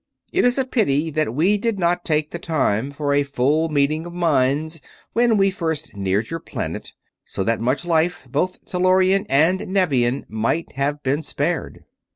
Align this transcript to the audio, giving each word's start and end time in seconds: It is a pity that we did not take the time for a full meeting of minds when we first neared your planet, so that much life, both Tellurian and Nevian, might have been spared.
It 0.33 0.45
is 0.45 0.57
a 0.57 0.65
pity 0.65 1.11
that 1.11 1.35
we 1.35 1.59
did 1.59 1.77
not 1.77 2.03
take 2.03 2.31
the 2.31 2.39
time 2.39 2.89
for 2.89 3.13
a 3.13 3.21
full 3.21 3.69
meeting 3.69 4.07
of 4.07 4.13
minds 4.13 4.81
when 5.13 5.37
we 5.37 5.51
first 5.51 5.95
neared 5.95 6.31
your 6.31 6.39
planet, 6.39 6.93
so 7.23 7.43
that 7.43 7.61
much 7.61 7.85
life, 7.85 8.25
both 8.27 8.65
Tellurian 8.65 9.27
and 9.29 9.67
Nevian, 9.67 10.25
might 10.27 10.71
have 10.71 11.03
been 11.03 11.21
spared. 11.21 11.83